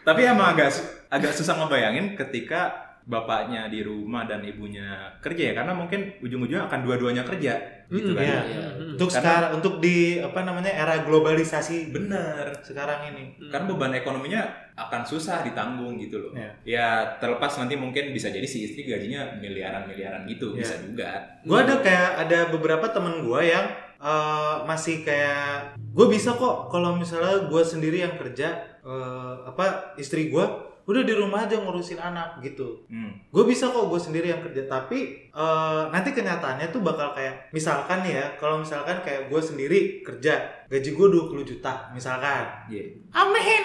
[0.00, 0.68] Tapi emang agak
[1.08, 4.86] agak susah ngebayangin ketika bapaknya di rumah dan ibunya
[5.18, 8.22] kerja ya karena mungkin ujung-ujungnya akan dua-duanya kerja gitu Mm, kan.
[8.22, 8.40] iya.
[8.44, 8.64] Iya.
[8.92, 12.46] untuk Karena- sekarang untuk di apa namanya era globalisasi Bener.
[12.60, 16.32] sekarang ini Kan beban ekonominya akan susah ditanggung gitu loh.
[16.32, 16.50] Iya.
[16.62, 16.86] Ya
[17.16, 20.62] terlepas nanti mungkin bisa jadi si istri gajinya miliaran-miliaran gitu, Iya.
[20.62, 21.10] bisa juga.
[21.42, 23.66] gue ada kayak ada beberapa temen gue yang
[23.98, 28.48] eh, masih kayak gue bisa kok kalau misalnya gue sendiri yang kerja
[28.80, 30.44] eh, apa istri gue
[30.86, 32.84] udah di rumah aja ngurusin anak gitu.
[32.88, 33.16] Hmm.
[33.32, 34.68] gue bisa kok gue sendiri yang kerja.
[34.68, 40.66] Tapi eh, nanti kenyataannya tuh bakal kayak misalkan ya kalau misalkan kayak gue sendiri kerja
[40.70, 42.68] gaji gue 20 juta misalkan.
[42.70, 42.84] Iya.
[43.12, 43.62] amin.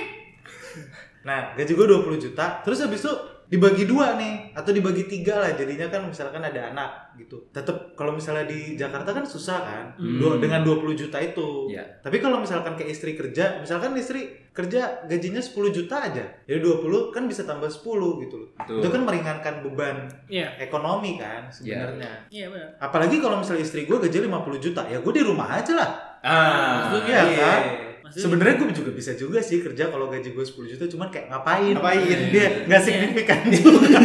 [1.26, 1.58] Nah.
[1.58, 3.14] Gaji gue 20 juta terus habis itu
[3.46, 5.52] dibagi dua nih atau dibagi tiga lah.
[5.52, 7.48] Jadinya kan misalkan ada anak gitu.
[7.50, 9.86] Tetap kalau misalnya di Jakarta kan susah kan?
[9.96, 10.18] Hmm.
[10.18, 11.68] Dua- dengan 20 juta itu.
[11.68, 11.84] Iya.
[12.00, 16.26] tapi kalau misalkan kayak istri kerja misalkan istri kerja gajinya 10 juta aja.
[16.44, 17.82] Jadi 20 kan bisa tambah 10
[18.22, 18.50] gitu loh.
[18.56, 18.80] Betul.
[18.80, 22.30] itu kan meringankan beban Iya, ekonomi kan sebenarnya.
[22.30, 22.70] Iya benar.
[22.80, 25.90] apalagi kalau misalnya istri gue gaji 50 juta ya gue di rumah aja lah.
[26.20, 27.62] Ah, Maksudnya kan?
[28.06, 31.26] Maksudnya- sebenarnya gue juga bisa juga sih kerja kalau gaji gue 10 juta cuman kayak
[31.28, 32.20] ngapain Ngapain?
[32.30, 32.86] dia nggak Iya.
[32.86, 33.98] signifikan juga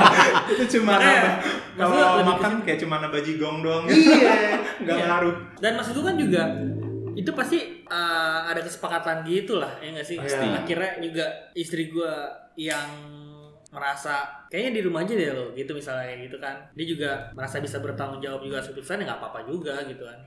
[0.54, 1.34] itu cuma nambah
[1.74, 5.06] kalau lebih makan kayak cuma nambah jigong doang iya nggak Iya.
[5.06, 6.42] ngaruh Dan maksud gue kan juga
[7.12, 10.46] itu pasti uh, ada kesepakatan gitu lah ya nggak sih Pasti.
[10.46, 12.14] akhirnya juga istri gue
[12.56, 12.86] yang
[13.68, 17.60] merasa kayaknya di rumah aja deh lo gitu misalnya kayak gitu kan dia juga merasa
[17.60, 20.18] bisa bertanggung jawab juga keputusan ya nggak apa-apa juga gitu kan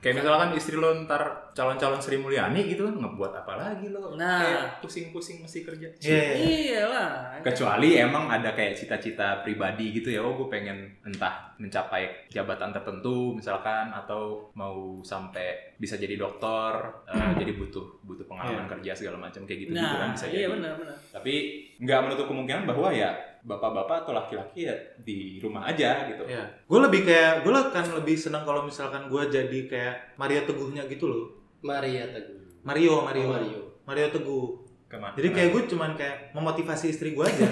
[0.00, 4.16] Kayak misalkan istri lo ntar calon-calon Sri Mulyani gitu kan ngebuat apa lagi lo?
[4.16, 4.40] Nah.
[4.40, 5.88] Kayak pusing-pusing mesti kerja.
[6.00, 6.24] Iya.
[6.40, 12.72] iyalah Kecuali emang ada kayak cita-cita pribadi gitu ya, oh gue pengen entah mencapai jabatan
[12.72, 16.72] tertentu misalkan atau mau sampai bisa jadi dokter,
[17.04, 20.46] eh, jadi butuh butuh pengalaman kerja segala macam kayak gitu gitu nah kan bisa iya
[20.48, 20.52] jadi.
[20.56, 21.34] benar benar Tapi
[21.80, 23.10] nggak menutup kemungkinan bahwa ya
[23.42, 26.22] bapak-bapak atau laki-laki ya di rumah aja gitu.
[26.24, 30.84] ya gue lebih kayak gue kan lebih senang kalau misalkan gue jadi kayak Maria Teguhnya
[30.84, 31.24] gitu loh
[31.60, 32.36] Maria Teguh.
[32.60, 33.60] Mario Mario Oh, Mario.
[33.82, 34.46] Mario Teguh
[34.84, 35.14] Ke mana?
[35.14, 37.46] jadi kayak gue cuman kayak memotivasi istri gue aja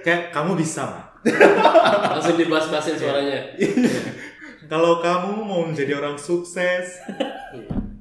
[0.00, 1.04] kayak kamu bisa mah
[2.14, 3.40] Langsung dibahas-bahasin suaranya.
[4.64, 7.00] kalau kamu mau menjadi orang sukses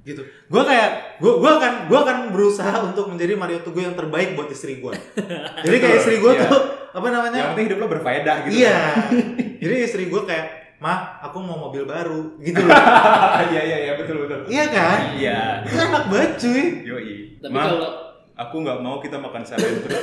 [0.04, 4.36] gitu gue kayak gue gua akan gue akan berusaha untuk menjadi Mario Teguh yang terbaik
[4.36, 4.92] buat istri gue
[5.66, 6.44] jadi kayak istri gue Iya.
[6.46, 6.62] tuh
[6.94, 8.54] apa namanya Yang penting hidup lo berfaedah gitu.
[8.54, 8.78] iya
[9.64, 10.46] jadi istri gue kayak
[10.78, 12.76] mah aku mau mobil baru gitu loh
[13.50, 14.44] Iya iya iya betul betul.
[14.46, 15.40] iya kan Iya.
[15.64, 17.16] itu enak banget cuy Yoi.
[17.40, 17.90] Tapi Ma, kalau
[18.34, 20.00] aku nggak mau kita makan saren terus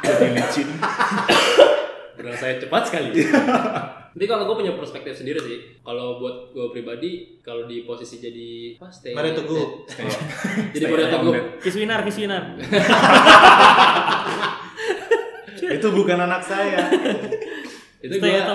[0.00, 0.68] jadi licin.
[2.14, 3.10] Benar saya cepat sekali.
[4.12, 5.58] Tapi kalau gue punya perspektif sendiri sih.
[5.80, 8.88] Kalau buat gue pribadi, kalau di posisi jadi apa?
[8.88, 9.64] Stay, Mario Teguh.
[9.84, 10.04] stay-
[10.68, 11.34] Stay- jadi on Teguh.
[11.58, 12.42] kiswinar kiswinar
[15.72, 16.90] itu bukan anak saya
[17.98, 18.50] Itu stay gue at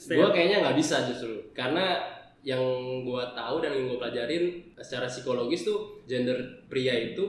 [0.00, 2.00] gue kayaknya nggak bisa justru karena
[2.40, 2.62] yang
[3.02, 7.22] gue tahu dan yang gue pelajarin secara psikologis tuh gender pria itu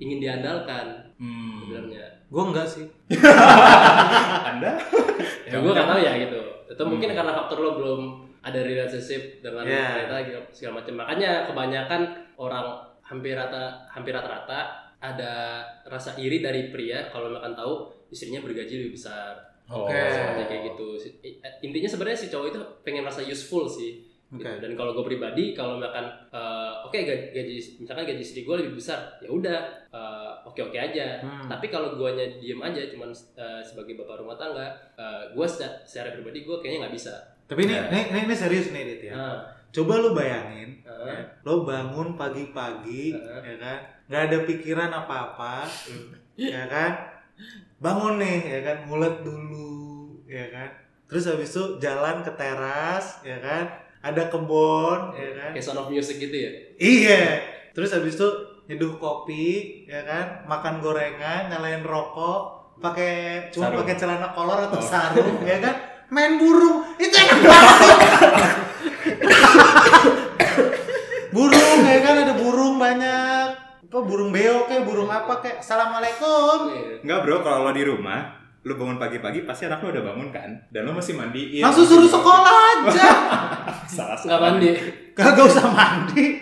[0.00, 1.60] ingin diandalkan Hmm.
[1.60, 2.04] sebenarnya.
[2.26, 2.86] gue enggak sih
[4.50, 4.72] Anda?
[5.44, 6.40] Ya, gue nggak tahu ya gitu.
[6.66, 8.00] Itu mungkin karena faktor lo belum
[8.40, 10.00] ada relationship dengan Yeah.
[10.00, 10.94] wanita gitu segala macam.
[10.96, 12.02] Makanya kebanyakan
[12.36, 12.66] orang
[13.02, 14.60] hampir rata hampir rata-rata
[14.96, 15.32] ada
[15.84, 17.72] rasa iri dari pria kalau makan tahu
[18.08, 19.36] istrinya bergaji lebih besar.
[19.66, 19.92] Oke.
[19.92, 20.88] Seperti kayak gitu.
[21.60, 24.08] Intinya sebenarnya si cowok itu pengen rasa useful sih.
[24.30, 24.40] Gitu.
[24.40, 24.52] Oke.
[24.58, 28.74] Dan kalau gue pribadi kalau makan eh, oke gaji, gaji misalkan gaji istri gue lebih
[28.74, 31.18] besar, ya udah eh, oke-oke aja.
[31.18, 31.46] Hmm.
[31.46, 36.08] Tapi kalau guanya diem aja cuman eh, sebagai bapak rumah tangga, eh, gue secara, secara
[36.12, 37.14] pribadi gue kayaknya nggak bisa.
[37.44, 37.90] tapi ini, Ya.
[37.90, 42.14] ini, ini, ini serius nih Dit ya Nah, coba lu bayangin eh, ya, lo bangun
[42.14, 43.42] pagi-pagi Heeh.
[43.42, 45.66] ya kan nggak ada pikiran apa-apa
[46.38, 46.94] ya kan
[47.76, 50.70] bangun nih ya kan ngulet dulu ya kan
[51.06, 53.66] terus habis itu jalan ke teras ya kan
[54.00, 55.50] ada kebun ya kan?
[55.52, 56.50] Kayak sound of music gitu ya.
[56.80, 57.22] iya.
[57.76, 58.28] Terus habis itu
[58.66, 60.48] nyeduh kopi ya kan?
[60.48, 65.76] Makan gorengan nyalain rokok pakai cuma pakai celana kolor atau sarung ya kan?
[66.10, 66.82] Main burung.
[66.98, 68.52] Itu enak banget.
[71.30, 72.14] Burung ya kan?
[72.26, 73.48] Ada burung banyak.
[73.90, 75.62] Apa burung beo kayak burung apa kayak?
[75.62, 76.70] Assalamualaikum.
[76.70, 77.02] Iya.
[77.02, 80.50] Enggak bro, kalau lo di rumah, lo bangun pagi-pagi pasti anak lo udah bangun kan,
[80.70, 81.58] dan lo masih mandiin.
[81.58, 82.54] langsung suruh sekolah
[82.86, 83.08] aja
[83.90, 84.70] salah nggak mandi
[85.10, 86.40] Kagak usah mandi.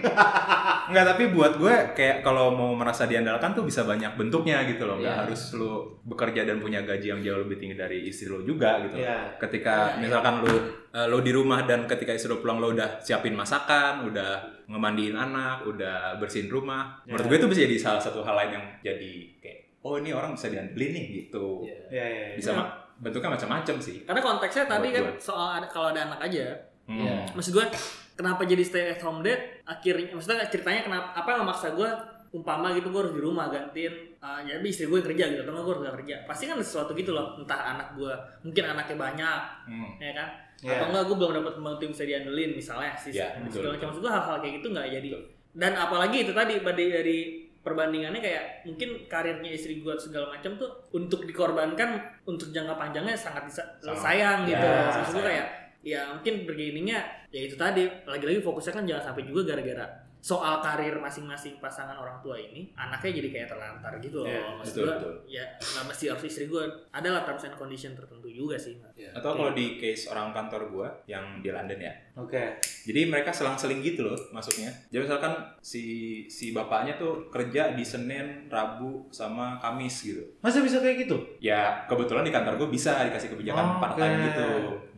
[0.88, 4.96] Enggak, tapi buat gue kayak kalau mau merasa diandalkan tuh bisa banyak bentuknya gitu loh.
[4.96, 5.20] Nggak Iya.
[5.20, 8.96] harus lu bekerja dan punya gaji yang jauh lebih tinggi dari istri lo juga gitu.
[8.96, 9.34] Iya.
[9.36, 10.54] Ketika misalkan lu
[10.88, 14.30] eh, lo di rumah dan ketika istri lo pulang lo udah siapin masakan, udah
[14.66, 17.02] ngemandiin anak, udah bersihin rumah.
[17.02, 17.28] Menurut Iya.
[17.28, 20.48] gue itu bisa jadi salah satu hal lain yang jadi kayak oh ini orang bisa
[20.48, 21.66] diandelin nih gitu.
[21.66, 21.78] Iya.
[21.90, 22.24] Iya, iya.
[22.32, 24.02] Bisa ma- bentuknya macam-macam sih.
[24.02, 25.14] Karena konteksnya tadi Buat kan gue.
[25.18, 26.46] soal kalau ada anak aja.
[26.88, 26.98] Hmm.
[26.98, 27.16] Iya.
[27.30, 27.66] Maksud gue
[28.14, 29.36] kenapa jadi stay at home dad?
[29.62, 31.90] Akhirnya maksudnya ceritanya kenapa apa yang memaksa gue
[32.30, 35.40] umpama gitu gue harus di rumah gantiin uh, ya tapi istri gue yang kerja gitu
[35.42, 38.64] atau gue harus nggak kerja pasti kan ada sesuatu gitu loh entah anak gue mungkin
[38.66, 39.90] anaknya banyak Hmm.
[39.98, 40.74] ya kan Iya.
[40.74, 43.70] atau enggak gue belum dapat pembantu yang bisa diandelin misalnya sih Iya, segala betul, macam
[43.70, 43.86] betul.
[43.86, 45.08] maksud gue hal-hal kayak gitu nggak jadi
[45.54, 47.18] dan apalagi itu tadi dari dari
[47.58, 51.90] perbandingannya kayak mungkin karirnya istri gue segala macam tuh untuk dikorbankan
[52.24, 54.02] untuk jangka panjangnya sangat disa- Sangat.
[54.02, 55.24] sayang gitu Ya, maksud gue sayang.
[55.24, 55.46] kayak
[55.88, 57.00] ya mungkin bergainingnya
[57.32, 57.88] ya itu tadi.
[58.04, 63.22] Lagi-lagi fokusnya kan jangan sampai juga gara-gara soal karir masing-masing pasangan orang tua ini anaknya
[63.22, 64.28] jadi kayak terlantar gitu loh.
[64.28, 65.14] Iya, maksud betul, gue betul.
[65.30, 68.74] ya nggak mesti harus istri gue adalah terms and condition tertentu juga sih
[69.14, 71.94] Atau kalau di case orang kantor gua yang di London ya.
[72.18, 72.58] Oke.
[72.82, 74.74] Jadi mereka selang-seling gitu loh masuknya.
[74.90, 75.84] Jadi misalkan si
[76.26, 80.22] si bapaknya tuh kerja di Senin, Rabu, sama Kamis gitu.
[80.40, 81.14] Masa bisa kayak gitu?
[81.38, 83.80] Ya kebetulan di kantor gue bisa dikasih kebijakan Oke.
[83.80, 84.48] part time gitu.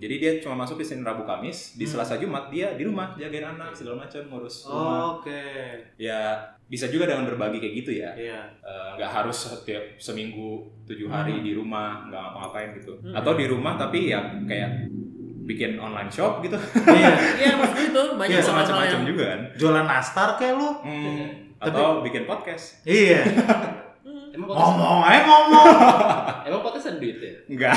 [0.01, 1.77] Jadi dia cuma masuk di Senin, Rabu, Kamis.
[1.77, 1.93] Di Hmm.
[1.93, 5.21] Selasa, Jumat dia di rumah jagain anak segala macam ngurus rumah.
[5.21, 5.43] Oke.
[5.97, 8.15] Ya bisa juga dengan berbagi kayak gitu ya.
[8.15, 8.41] Iya.
[8.63, 11.45] Eh, nggak harus setiap seminggu tujuh hari Hmm.
[11.45, 12.95] di rumah nggak ngapa-ngapain gitu.
[13.03, 13.13] Hmm.
[13.13, 14.89] Atau di rumah tapi ya kayak
[15.51, 16.55] bikin online shop gitu.
[16.87, 17.11] Iya.
[17.37, 19.41] iya maksud gue itu banyak Iya, hal-hal Macam-macam yang juga kan.
[19.55, 20.69] Jualan nastar kayak lu.
[20.81, 22.79] Hmm, Tapi- atau bikin podcast.
[22.83, 23.21] Iya.
[24.31, 25.67] Emang podcast ngomong aja ngomong.
[26.47, 27.75] emang podcast ada duit ya Enggak.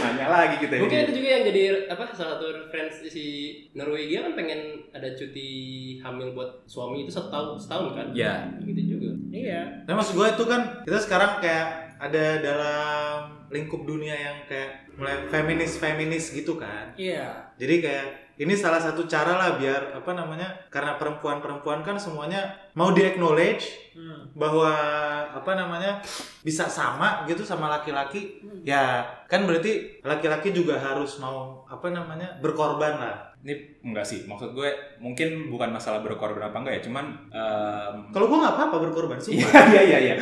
[0.00, 1.04] Nanya lagi kita mungkin ini.
[1.04, 3.24] itu juga yang jadi apa salah satu referensi si
[3.72, 5.48] Norwegia kan pengen ada cuti
[5.98, 8.48] hamil buat suami itu setahun setahun kan Ya.
[8.60, 11.66] gitu juga iya Tapi maksud gue itu kan kita sekarang kayak
[12.00, 16.88] ada dalam lingkup dunia yang kayak mulai feminis feminis gitu kan.
[16.94, 22.40] iya Jadi kayak ini salah satu cara lah biar apa namanya karena perempuan-perempuan kan semuanya
[22.72, 24.24] mau di acknowledge Hmm.
[24.32, 24.72] bahwa
[25.28, 26.00] apa namanya
[26.40, 32.96] bisa sama gitu sama laki-laki ya kan berarti laki-laki juga harus mau apa namanya berkorban
[32.96, 33.52] lah Ini
[33.84, 38.38] enggak sih, maksud gue mungkin bukan masalah berkorban apa enggak ya, cuman em, kalau gua
[38.38, 40.14] nggak apa-apa berkorban Iya sumpah iya iya iya.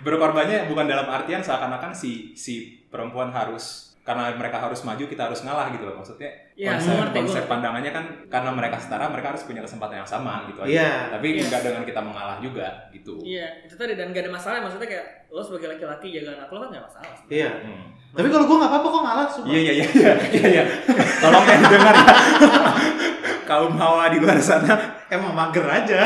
[0.00, 5.44] Berkorbannya bukan dalam artian seakan-akan si si perempuan harus karena mereka harus maju kita harus
[5.44, 6.00] ngalah gitu loh.
[6.00, 10.08] Maksudnya Iya, konsep ngerti, konsep pandangannya kan karena mereka setara mereka harus punya kesempatan yang
[10.08, 10.70] sama gitu aja.
[10.72, 10.90] Iya.
[11.12, 11.44] tapi Iya.
[11.44, 13.20] enggak dengan kita mengalah juga gitu.
[13.20, 14.64] Iya itu tadi dan gak ada masalah.
[14.64, 17.50] Maksudnya kayak lo sebagai laki-laki jaga anak lo kan gak masalah iya.
[17.60, 17.92] Hmm.
[18.08, 19.50] tapi kalau gua nggak apa-apa kok ngalah sumpah.
[19.52, 19.84] Iya iya iya.
[19.84, 20.46] Iya iya.
[20.48, 20.64] Iya
[21.20, 22.06] tolong yang dengar ya.
[23.48, 24.72] Kaum hawa di luar sana.
[25.08, 26.04] Emang mager aja.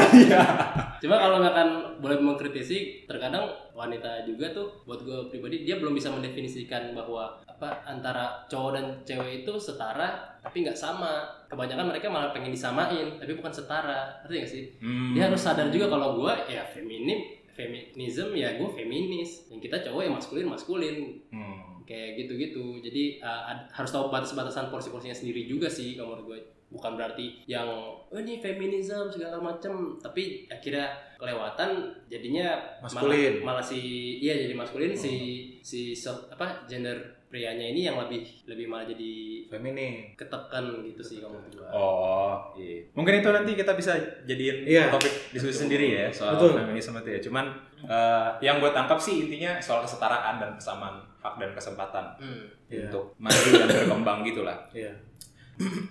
[1.03, 1.69] Cuma kalau misalkan
[1.99, 7.81] boleh mengkritisi, terkadang wanita juga tuh buat gue pribadi dia belum bisa mendefinisikan bahwa apa
[7.89, 11.25] antara cowok dan cewek itu setara tapi nggak sama.
[11.49, 14.21] Kebanyakan mereka malah pengen disamain tapi bukan setara.
[14.25, 14.65] Ngerti gak sih?
[14.83, 15.13] Hmm.
[15.15, 17.23] Dia harus sadar juga kalau gue ya feminim,
[17.55, 19.47] feminism ya gue feminis.
[19.53, 20.97] Yang kita cowok ya maskulin maskulin
[21.31, 21.81] Hmm.
[21.87, 22.81] kayak gitu-gitu.
[22.83, 26.41] Jadi uh, harus tahu batas-batasan porsi-porsinya sendiri juga sih kalau menurut gue.
[26.73, 27.69] Bukan berarti yang
[28.03, 31.69] oh ini feminisme segala macam, tapi akhirnya kelewatan
[32.07, 33.39] jadinya Maskulin.
[33.39, 33.79] Malah, malah si
[34.19, 35.13] iya jadi maskulin si
[35.61, 36.97] si so- apa gender
[37.29, 39.13] prianya ini yang lebih lebih malah jadi
[39.49, 41.69] feminim ketekan gitu sih kalau menurut gue.
[41.71, 42.85] Oh, iya.
[42.93, 44.89] Mungkin itu nanti kita bisa jadiin Iya.
[44.89, 46.57] topik diskusi sendiri ya soal Betul.
[46.59, 47.21] feminisme itu ya.
[47.23, 47.45] Cuman
[47.83, 52.45] eh, yang gue tangkap sih intinya soal kesetaraan dan kesamaan hak dan kesempatan Hmm.
[52.69, 52.85] Iya.
[52.87, 54.59] untuk maju dan berkembang gitulah.
[54.71, 54.93] Iya.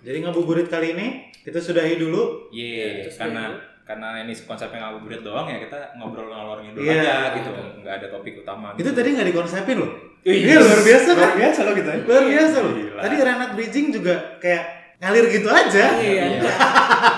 [0.01, 1.07] Jadi ngabuburit kali ini
[1.39, 2.49] kita sudahi dulu.
[2.49, 3.59] Iya, terus karena dulu.
[3.81, 7.01] karena ini konsepnya ngabuburit doang ya kita ngobrol ngalor ngidul Iya.
[7.01, 8.73] aja gitu, nggak ada topik utama.
[8.73, 8.91] Itu gitu.
[8.93, 9.91] tadi nggak dikonsepin loh.
[10.21, 11.17] Iya, Iya, luar biasa kan?
[11.17, 11.99] Luar biasa loh gitu ya.
[12.03, 12.71] Luar biasa loh.
[12.73, 13.01] Gila.
[13.01, 14.63] Tadi Renat Bridging juga kayak
[15.01, 15.85] ngalir gitu aja.
[15.97, 16.51] iya Iya.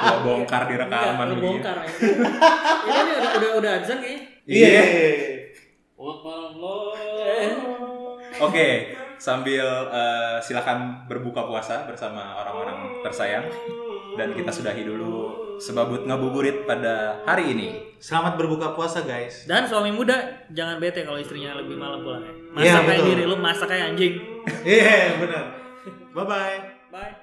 [0.03, 1.43] Lo bongkar di rekaman Enggak, lo begini.
[1.51, 1.87] bongkar ya.
[2.83, 4.83] ini nih udah udah udah azan kayaknya Iya.
[8.41, 8.92] Oke,
[9.23, 13.47] sambil eh, silakan berbuka puasa bersama orang-orang tersayang
[14.19, 17.69] dan kita sudahi dulu sebabut ngabuburit pada hari ini.
[18.03, 19.47] Selamat berbuka puasa guys.
[19.47, 23.07] dan suami muda jangan bete kalau istrinya lebih malam pulangnya Iya, masak kayak betul.
[23.15, 24.13] diri lu masak kayak anjing
[24.67, 25.45] Iya benar.
[26.11, 26.59] Bye bye.
[26.91, 27.22] bye